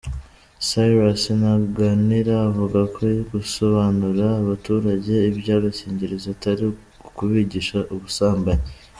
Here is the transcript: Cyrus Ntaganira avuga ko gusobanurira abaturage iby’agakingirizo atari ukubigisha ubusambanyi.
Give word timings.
Cyrus 0.67 1.23
Ntaganira 1.39 2.33
avuga 2.49 2.79
ko 2.93 3.01
gusobanurira 3.31 4.27
abaturage 4.41 5.11
iby’agakingirizo 5.29 6.27
atari 6.35 6.63
ukubigisha 7.07 7.77
ubusambanyi. 7.95 8.67